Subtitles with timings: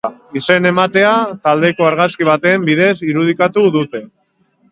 [0.39, 1.11] Izen-ematea
[1.47, 4.05] taldeko argazki baten bidez irudikatu dute.